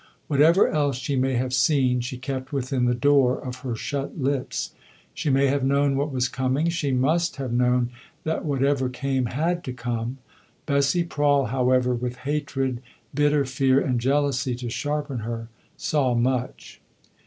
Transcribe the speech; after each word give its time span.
Whatever 0.25 0.67
else 0.67 0.97
she 0.97 1.15
may 1.15 1.33
have 1.35 1.53
seen 1.53 1.99
she 2.01 2.17
kept 2.17 2.51
within 2.51 2.85
the 2.85 2.95
door 2.95 3.37
of 3.37 3.57
her 3.57 3.75
shut 3.75 4.17
lips. 4.19 4.73
She 5.13 5.29
may 5.29 5.45
have 5.45 5.63
known 5.63 5.95
what 5.95 6.11
was 6.11 6.27
coming, 6.27 6.69
she 6.69 6.91
must 6.91 7.35
have 7.35 7.53
known 7.53 7.91
that 8.23 8.43
whatever 8.43 8.89
came 8.89 9.27
had 9.27 9.63
to 9.65 9.73
come. 9.73 10.17
Bessie 10.65 11.03
Prawle, 11.03 11.49
however, 11.49 11.93
with 11.93 12.15
hatred, 12.25 12.81
bitter 13.13 13.45
fear 13.45 13.79
and 13.79 14.01
jealousy 14.01 14.55
to 14.55 14.71
sharpen 14.71 15.19
her, 15.19 15.49
saw 15.77 16.15
much. 16.15 16.81